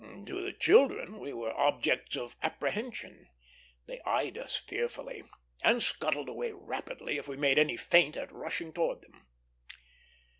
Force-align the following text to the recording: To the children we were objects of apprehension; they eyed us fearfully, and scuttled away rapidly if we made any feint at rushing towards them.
To 0.25 0.41
the 0.43 0.51
children 0.51 1.19
we 1.19 1.31
were 1.31 1.53
objects 1.55 2.17
of 2.17 2.35
apprehension; 2.41 3.29
they 3.85 4.01
eyed 4.01 4.35
us 4.35 4.57
fearfully, 4.57 5.21
and 5.63 5.83
scuttled 5.83 6.27
away 6.27 6.53
rapidly 6.53 7.17
if 7.19 7.27
we 7.27 7.37
made 7.37 7.59
any 7.59 7.77
feint 7.77 8.17
at 8.17 8.31
rushing 8.31 8.73
towards 8.73 9.01
them. 9.01 9.27